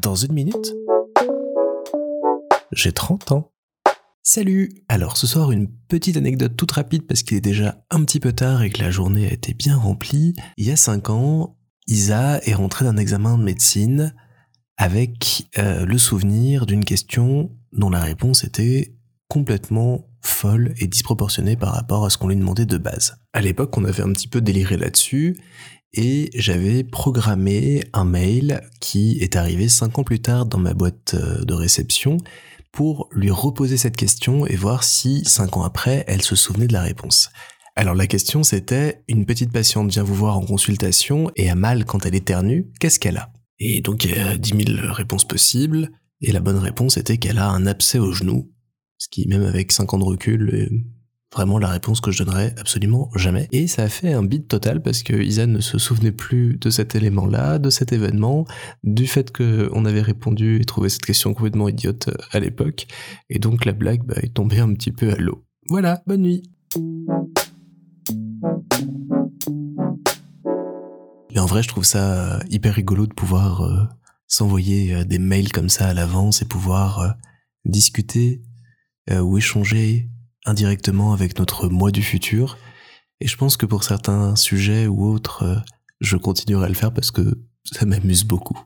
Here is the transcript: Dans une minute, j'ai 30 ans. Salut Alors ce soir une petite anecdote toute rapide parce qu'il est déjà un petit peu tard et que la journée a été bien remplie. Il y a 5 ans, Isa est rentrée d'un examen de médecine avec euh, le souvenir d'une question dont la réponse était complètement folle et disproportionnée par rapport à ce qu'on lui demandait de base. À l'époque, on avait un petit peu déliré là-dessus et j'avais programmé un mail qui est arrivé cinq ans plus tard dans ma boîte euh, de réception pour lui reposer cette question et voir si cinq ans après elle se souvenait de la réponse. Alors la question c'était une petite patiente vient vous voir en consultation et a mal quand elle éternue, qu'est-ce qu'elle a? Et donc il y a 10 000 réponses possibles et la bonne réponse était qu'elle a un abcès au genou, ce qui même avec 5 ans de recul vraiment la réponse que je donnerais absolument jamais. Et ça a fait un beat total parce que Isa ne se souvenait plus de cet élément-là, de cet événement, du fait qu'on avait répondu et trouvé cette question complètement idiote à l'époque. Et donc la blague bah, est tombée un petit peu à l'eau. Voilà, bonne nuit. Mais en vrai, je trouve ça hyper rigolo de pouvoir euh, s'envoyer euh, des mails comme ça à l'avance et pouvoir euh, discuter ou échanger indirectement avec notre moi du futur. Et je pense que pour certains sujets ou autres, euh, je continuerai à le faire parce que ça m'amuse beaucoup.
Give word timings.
Dans 0.00 0.14
une 0.14 0.32
minute, 0.32 0.74
j'ai 2.72 2.92
30 2.92 3.32
ans. 3.32 3.52
Salut 4.22 4.84
Alors 4.88 5.16
ce 5.16 5.26
soir 5.26 5.50
une 5.50 5.68
petite 5.88 6.16
anecdote 6.16 6.56
toute 6.56 6.72
rapide 6.72 7.06
parce 7.06 7.22
qu'il 7.22 7.36
est 7.36 7.40
déjà 7.42 7.84
un 7.90 8.04
petit 8.04 8.20
peu 8.20 8.32
tard 8.32 8.62
et 8.62 8.70
que 8.70 8.82
la 8.82 8.90
journée 8.90 9.26
a 9.26 9.32
été 9.32 9.54
bien 9.54 9.76
remplie. 9.76 10.34
Il 10.56 10.66
y 10.66 10.70
a 10.70 10.76
5 10.76 11.10
ans, 11.10 11.56
Isa 11.86 12.40
est 12.44 12.54
rentrée 12.54 12.84
d'un 12.84 12.96
examen 12.96 13.38
de 13.38 13.42
médecine 13.42 14.14
avec 14.76 15.48
euh, 15.58 15.84
le 15.84 15.98
souvenir 15.98 16.66
d'une 16.66 16.84
question 16.84 17.50
dont 17.72 17.90
la 17.90 18.00
réponse 18.00 18.44
était 18.44 18.94
complètement 19.28 20.04
folle 20.20 20.74
et 20.78 20.86
disproportionnée 20.86 21.56
par 21.56 21.72
rapport 21.72 22.04
à 22.04 22.10
ce 22.10 22.18
qu'on 22.18 22.28
lui 22.28 22.36
demandait 22.36 22.66
de 22.66 22.78
base. 22.78 23.16
À 23.32 23.40
l'époque, 23.40 23.76
on 23.76 23.84
avait 23.84 24.02
un 24.02 24.12
petit 24.12 24.28
peu 24.28 24.40
déliré 24.40 24.76
là-dessus 24.76 25.36
et 25.98 26.30
j'avais 26.34 26.84
programmé 26.84 27.82
un 27.92 28.04
mail 28.04 28.62
qui 28.78 29.18
est 29.20 29.34
arrivé 29.34 29.68
cinq 29.68 29.98
ans 29.98 30.04
plus 30.04 30.20
tard 30.20 30.46
dans 30.46 30.58
ma 30.58 30.72
boîte 30.72 31.14
euh, 31.14 31.44
de 31.44 31.54
réception 31.54 32.18
pour 32.70 33.08
lui 33.10 33.32
reposer 33.32 33.76
cette 33.76 33.96
question 33.96 34.46
et 34.46 34.54
voir 34.54 34.84
si 34.84 35.24
cinq 35.24 35.56
ans 35.56 35.64
après 35.64 36.04
elle 36.06 36.22
se 36.22 36.36
souvenait 36.36 36.68
de 36.68 36.72
la 36.72 36.82
réponse. 36.82 37.30
Alors 37.74 37.96
la 37.96 38.06
question 38.06 38.44
c'était 38.44 39.02
une 39.08 39.26
petite 39.26 39.50
patiente 39.50 39.90
vient 39.90 40.04
vous 40.04 40.14
voir 40.14 40.38
en 40.38 40.44
consultation 40.44 41.32
et 41.34 41.50
a 41.50 41.56
mal 41.56 41.84
quand 41.84 42.06
elle 42.06 42.14
éternue, 42.14 42.70
qu'est-ce 42.78 43.00
qu'elle 43.00 43.16
a? 43.16 43.32
Et 43.58 43.80
donc 43.80 44.04
il 44.04 44.12
y 44.12 44.20
a 44.20 44.38
10 44.38 44.66
000 44.76 44.92
réponses 44.92 45.26
possibles 45.26 45.90
et 46.20 46.30
la 46.30 46.38
bonne 46.38 46.58
réponse 46.58 46.96
était 46.96 47.18
qu'elle 47.18 47.38
a 47.38 47.48
un 47.48 47.66
abcès 47.66 47.98
au 47.98 48.12
genou, 48.12 48.52
ce 48.98 49.08
qui 49.10 49.26
même 49.26 49.42
avec 49.42 49.72
5 49.72 49.94
ans 49.94 49.98
de 49.98 50.04
recul 50.04 50.70
vraiment 51.32 51.58
la 51.58 51.68
réponse 51.68 52.00
que 52.00 52.10
je 52.10 52.22
donnerais 52.22 52.54
absolument 52.58 53.10
jamais. 53.14 53.48
Et 53.52 53.66
ça 53.66 53.82
a 53.82 53.88
fait 53.88 54.12
un 54.12 54.22
beat 54.22 54.48
total 54.48 54.82
parce 54.82 55.02
que 55.02 55.14
Isa 55.14 55.46
ne 55.46 55.60
se 55.60 55.78
souvenait 55.78 56.12
plus 56.12 56.56
de 56.56 56.70
cet 56.70 56.94
élément-là, 56.94 57.58
de 57.58 57.70
cet 57.70 57.92
événement, 57.92 58.46
du 58.82 59.06
fait 59.06 59.36
qu'on 59.36 59.84
avait 59.84 60.02
répondu 60.02 60.60
et 60.60 60.64
trouvé 60.64 60.88
cette 60.88 61.04
question 61.04 61.34
complètement 61.34 61.68
idiote 61.68 62.10
à 62.32 62.40
l'époque. 62.40 62.86
Et 63.28 63.38
donc 63.38 63.64
la 63.64 63.72
blague 63.72 64.04
bah, 64.04 64.16
est 64.22 64.34
tombée 64.34 64.60
un 64.60 64.72
petit 64.74 64.92
peu 64.92 65.10
à 65.10 65.16
l'eau. 65.16 65.44
Voilà, 65.68 66.02
bonne 66.06 66.22
nuit. 66.22 66.42
Mais 71.34 71.40
en 71.40 71.46
vrai, 71.46 71.62
je 71.62 71.68
trouve 71.68 71.84
ça 71.84 72.40
hyper 72.48 72.74
rigolo 72.74 73.06
de 73.06 73.12
pouvoir 73.14 73.62
euh, 73.62 73.84
s'envoyer 74.26 74.94
euh, 74.94 75.04
des 75.04 75.18
mails 75.18 75.52
comme 75.52 75.68
ça 75.68 75.88
à 75.88 75.94
l'avance 75.94 76.42
et 76.42 76.46
pouvoir 76.46 76.98
euh, 77.00 77.08
discuter 77.64 78.42
ou 79.10 79.38
échanger 79.38 80.10
indirectement 80.44 81.12
avec 81.12 81.38
notre 81.38 81.68
moi 81.68 81.90
du 81.90 82.02
futur. 82.02 82.58
Et 83.20 83.26
je 83.26 83.36
pense 83.36 83.56
que 83.56 83.66
pour 83.66 83.84
certains 83.84 84.36
sujets 84.36 84.86
ou 84.86 85.04
autres, 85.04 85.42
euh, 85.42 85.56
je 86.00 86.16
continuerai 86.16 86.66
à 86.66 86.68
le 86.68 86.74
faire 86.74 86.92
parce 86.92 87.10
que 87.10 87.38
ça 87.64 87.84
m'amuse 87.84 88.24
beaucoup. 88.24 88.58